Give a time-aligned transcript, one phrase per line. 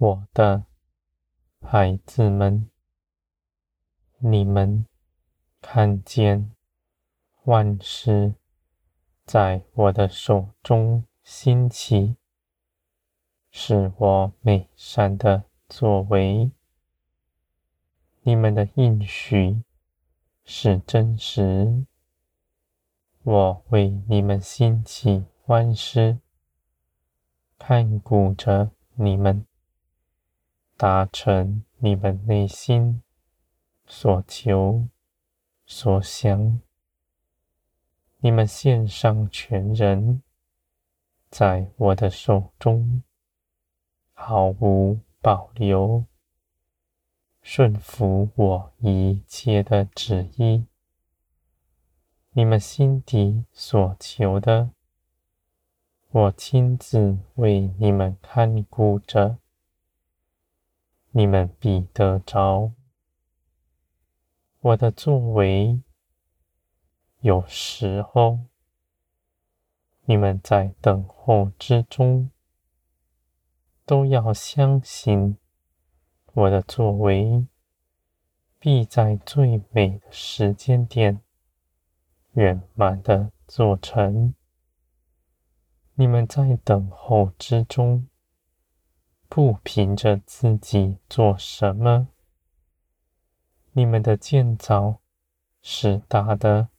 [0.00, 0.64] 我的
[1.60, 2.70] 孩子们，
[4.18, 4.86] 你们
[5.60, 6.52] 看见
[7.46, 8.34] 万事
[9.26, 12.14] 在我的手中兴起，
[13.50, 16.52] 是我美善的作为。
[18.22, 19.64] 你们的应许
[20.44, 21.84] 是真实，
[23.24, 26.20] 我为你们兴起万事，
[27.58, 29.47] 看顾着你们。
[30.78, 33.02] 达成你们内心
[33.84, 34.86] 所求
[35.66, 36.60] 所想，
[38.18, 40.22] 你们献上全人，
[41.30, 43.02] 在我的手中，
[44.12, 46.04] 毫无保留，
[47.42, 50.64] 顺服我一切的旨意。
[52.30, 54.70] 你们心底所求的，
[56.12, 59.38] 我亲自为你们看顾着。
[61.10, 62.72] 你们必得着
[64.60, 65.82] 我的作为。
[67.20, 68.38] 有时候，
[70.04, 72.30] 你们在等候之中，
[73.84, 75.36] 都要相信
[76.34, 77.44] 我的作为
[78.60, 81.20] 必在最美的时间点
[82.34, 84.34] 圆满的做成。
[85.94, 88.06] 你们在等候之中。
[89.38, 92.08] 不凭着自己做什么，
[93.70, 94.98] 你们的建造
[95.62, 96.70] 是大的，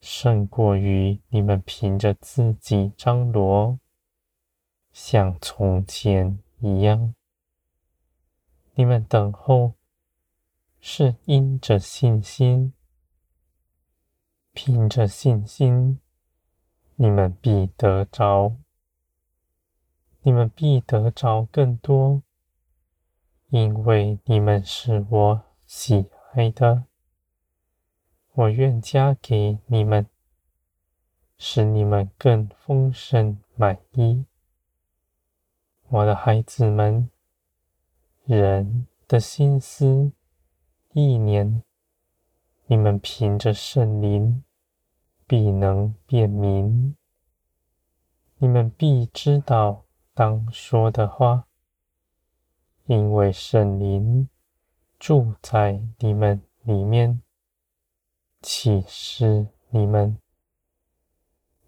[0.00, 3.80] 胜过于你们凭着自己张罗，
[4.92, 7.12] 像从前一样。
[8.74, 9.74] 你们等候
[10.78, 12.72] 是因着信心，
[14.52, 15.98] 凭着信心，
[16.94, 18.54] 你们必得着。
[20.24, 22.22] 你们必得着更多，
[23.48, 26.84] 因为你们是我喜爱的。
[28.34, 30.06] 我愿加给你们，
[31.36, 34.24] 使你们更丰盛满意。
[35.88, 37.10] 我的孩子们，
[38.24, 40.12] 人的心思
[40.92, 41.64] 意念，
[42.66, 44.44] 你们凭着圣灵
[45.26, 46.96] 必能辨明，
[48.36, 49.84] 你们必知道。
[50.14, 51.46] 当说的话，
[52.84, 54.28] 因为圣灵
[54.98, 57.22] 住在你们里面，
[58.42, 60.18] 启示你们，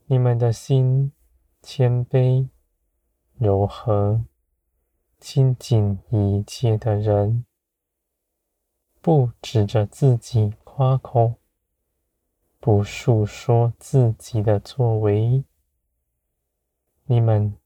[0.05, 1.11] 你们的心
[1.63, 2.51] 谦卑、
[3.39, 4.23] 柔和、
[5.19, 7.47] 亲近一切的人，
[9.01, 11.37] 不指着自己夸口，
[12.61, 15.43] 不述说自己的作为，
[17.05, 17.57] 你们。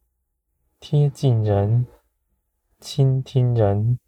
[0.81, 1.87] 贴近人，
[2.79, 3.99] 倾听人，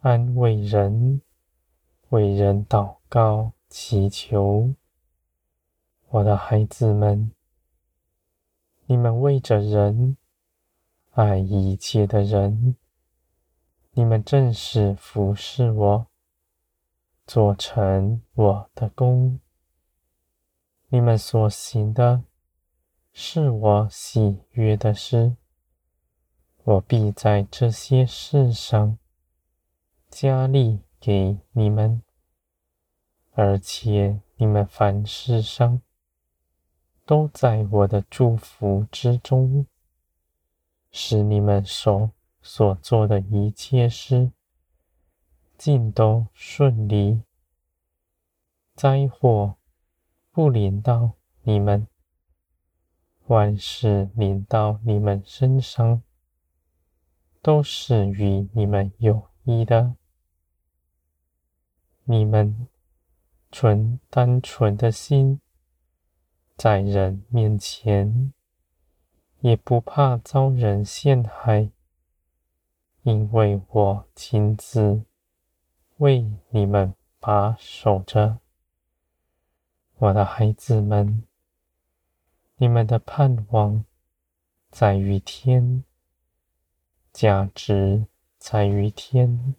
[0.00, 1.22] 安慰人，
[2.10, 4.74] 为人祷告祈求。
[6.08, 7.32] 我的孩子们，
[8.86, 10.16] 你们为着人，
[11.10, 12.76] 爱一切的人，
[13.90, 16.06] 你们正是服侍我，
[17.26, 19.40] 做成我的工。
[20.88, 22.22] 你们所行的。
[23.16, 25.36] 是我喜悦的事，
[26.64, 28.98] 我必在这些事上
[30.10, 32.02] 加力给你们，
[33.30, 35.80] 而且你们凡事上
[37.06, 39.64] 都在我的祝福之中，
[40.90, 42.10] 使你们手
[42.42, 44.32] 所做的一切事
[45.56, 47.22] 尽都顺利，
[48.74, 49.54] 灾祸
[50.32, 51.12] 不临到
[51.42, 51.86] 你们。
[53.26, 56.02] 万事临到你们身上，
[57.40, 59.94] 都是与你们有益的。
[62.04, 62.68] 你们
[63.50, 65.40] 纯单纯的心，
[66.54, 68.34] 在人面前，
[69.40, 71.70] 也不怕遭人陷害，
[73.04, 75.06] 因为我亲自
[75.96, 78.40] 为你们把守着，
[79.96, 81.24] 我的孩子们。
[82.56, 83.84] 你们的盼望
[84.70, 85.82] 在于天，
[87.12, 88.06] 价值
[88.38, 89.56] 在于天，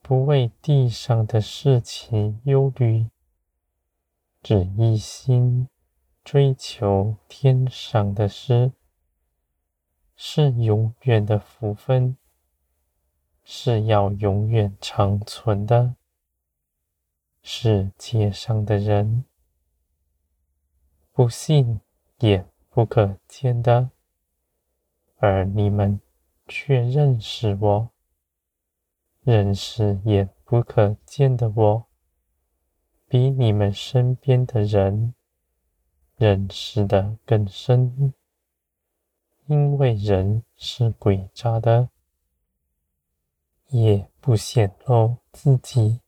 [0.00, 3.10] 不为地上的事情忧虑，
[4.42, 5.68] 只一心
[6.24, 8.72] 追求天上的事，
[10.16, 12.16] 是永远的福分，
[13.44, 15.96] 是要永远长存的。
[17.42, 19.26] 世界上的人。
[21.16, 21.80] 不信
[22.18, 23.90] 也不可见的，
[25.16, 25.98] 而你们
[26.46, 27.90] 却认识我，
[29.22, 31.86] 认识眼不可见的我，
[33.08, 35.14] 比你们身边的人
[36.16, 38.12] 认识的更深，
[39.46, 41.88] 因为人是诡诈的，
[43.68, 46.02] 也不显露自己，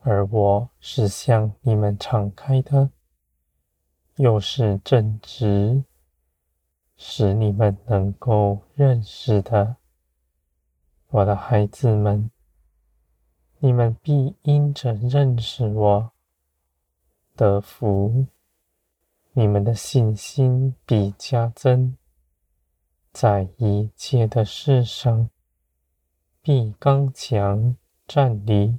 [0.00, 2.90] 而我是向你们敞开的，
[4.16, 5.84] 又是正直，
[6.96, 9.76] 使你们能够认识的，
[11.08, 12.30] 我的孩子们，
[13.58, 16.12] 你们必因着认识我
[17.34, 18.26] 得福，
[19.32, 21.98] 你们的信心必加增，
[23.12, 25.28] 在一切的事上
[26.40, 27.76] 必刚强
[28.06, 28.78] 站立，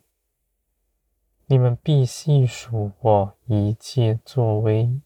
[1.45, 4.99] 你们必细数我一切作为。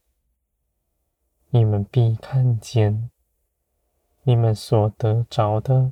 [1.54, 3.12] 你们必看见，
[4.24, 5.92] 你们所得着的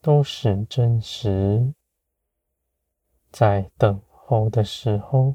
[0.00, 1.74] 都是真实。
[3.32, 5.34] 在等候的时候，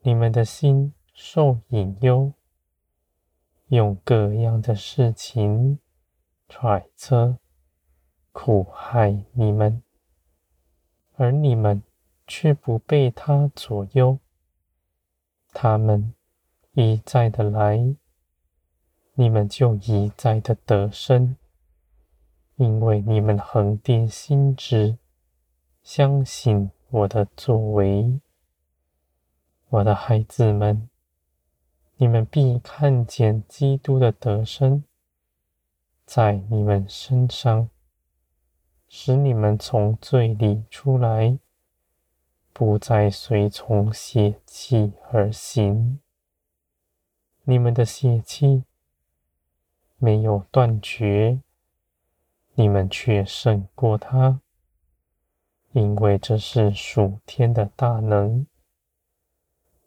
[0.00, 2.32] 你们的心受引诱，
[3.68, 5.78] 用各样的事情
[6.48, 7.38] 揣测、
[8.32, 9.80] 苦害你们，
[11.14, 11.84] 而你们
[12.26, 14.18] 却不被他左右。
[15.52, 16.12] 他们。
[16.74, 17.96] 一再的来，
[19.14, 21.36] 你们就一再的得生，
[22.54, 24.96] 因为你们恒定心志，
[25.82, 28.20] 相信我的作为。
[29.70, 30.88] 我的孩子们，
[31.96, 34.84] 你们必看见基督的得生
[36.06, 37.68] 在你们身上，
[38.88, 41.36] 使你们从罪里出来，
[42.52, 46.00] 不再随从血气而行。
[47.50, 48.62] 你们的血气
[49.96, 51.40] 没有断绝，
[52.54, 54.40] 你们却胜过他，
[55.72, 58.46] 因为这是属天的大能。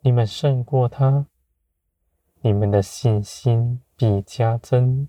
[0.01, 1.25] 你们胜过他，
[2.42, 5.07] 你们的信心必加增，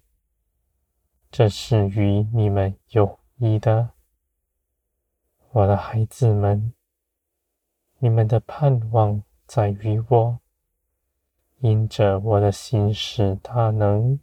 [1.33, 3.91] 这是与你们有益的，
[5.51, 6.73] 我的孩子们。
[7.99, 10.44] 你们的盼望在于我。
[11.65, 14.21] 因着我的心使他能，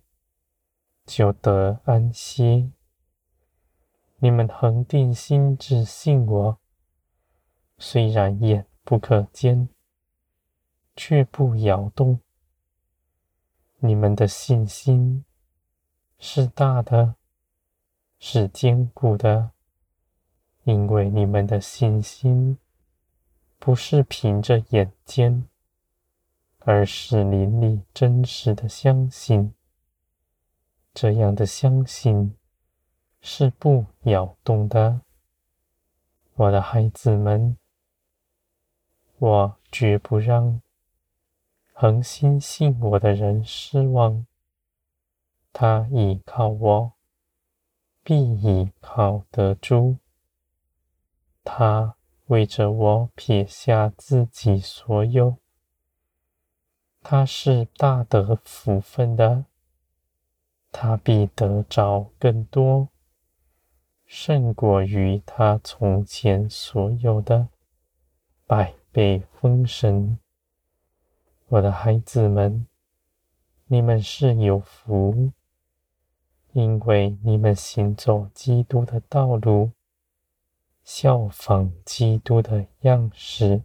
[1.07, 2.71] 就得安息。
[4.17, 6.59] 你们恒定心志信我，
[7.79, 9.69] 虽然眼不可见，
[10.95, 12.19] 却不摇动。
[13.79, 15.25] 你们的信心
[16.19, 17.15] 是大的，
[18.19, 19.49] 是坚固的，
[20.65, 22.59] 因为你们的信心
[23.57, 25.47] 不是凭着眼见。
[26.63, 29.53] 而是灵里真实的相信，
[30.93, 32.35] 这样的相信
[33.19, 35.01] 是不摇动的。
[36.35, 37.57] 我的孩子们，
[39.17, 40.61] 我绝不让
[41.73, 44.27] 恒心信我的人失望。
[45.51, 46.93] 他倚靠我，
[48.03, 49.97] 必倚靠得住。
[51.43, 51.95] 他
[52.27, 55.40] 为着我撇下自己所有。
[57.03, 59.45] 他是大得福分的，
[60.71, 62.89] 他必得着更多，
[64.05, 67.49] 胜过于他从前所有的
[68.45, 70.19] 百倍丰盛。
[71.47, 72.67] 我的孩子们，
[73.65, 75.31] 你们是有福，
[76.53, 79.71] 因为你们行走基督的道路，
[80.83, 83.63] 效仿基督的样式。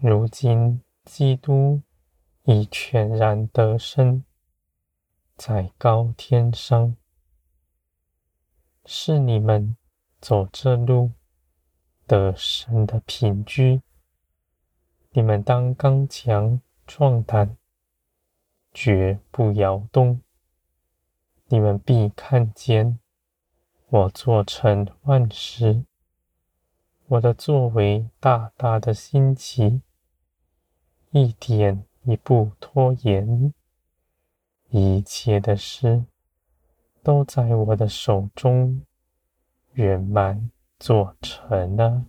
[0.00, 0.80] 如今。
[1.08, 1.80] 基督
[2.44, 4.22] 已全然得胜，
[5.36, 6.94] 在高天上，
[8.84, 9.74] 是你们
[10.20, 11.12] 走这路
[12.06, 13.80] 得胜的凭据。
[15.12, 17.56] 你们当刚强壮胆，
[18.74, 20.20] 绝不摇动。
[21.46, 22.98] 你们必看见
[23.88, 25.86] 我做成万事，
[27.06, 29.80] 我的作为大大的兴起。
[31.10, 33.54] 一点一不拖延，
[34.68, 36.04] 一切的事
[37.02, 38.82] 都在我的手中
[39.72, 42.04] 圆满做成了。